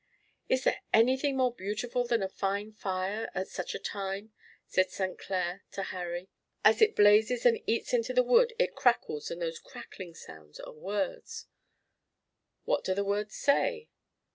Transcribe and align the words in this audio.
"Is 0.49 0.63
there 0.63 0.81
anything 0.91 1.37
more 1.37 1.53
beautiful 1.53 2.05
than 2.07 2.23
a 2.23 2.27
fine 2.27 2.71
fire 2.71 3.29
at 3.35 3.49
such 3.49 3.75
a 3.75 3.79
time?" 3.85 4.33
said 4.65 4.89
St. 4.89 5.15
Clair 5.19 5.61
to 5.73 5.83
Harry. 5.83 6.27
"As 6.65 6.81
it 6.81 6.95
blazes 6.95 7.45
and 7.45 7.59
eats 7.67 7.93
into 7.93 8.11
the 8.11 8.23
wood 8.23 8.51
it 8.57 8.73
crackles 8.73 9.29
and 9.29 9.39
those 9.39 9.59
crackling 9.59 10.15
sounds 10.15 10.59
are 10.59 10.73
words." 10.73 11.45
"What 12.65 12.83
do 12.83 12.95
the 12.95 13.03
words 13.05 13.35
say?" 13.35 13.89